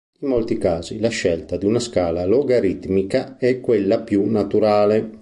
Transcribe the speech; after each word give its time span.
In 0.21 0.29
molti 0.29 0.57
casi 0.57 0.97
la 0.97 1.09
scelta 1.09 1.57
di 1.57 1.65
una 1.67 1.77
scala 1.77 2.25
logaritmica 2.25 3.37
è 3.37 3.61
quella 3.61 3.99
più 4.01 4.27
naturale. 4.27 5.07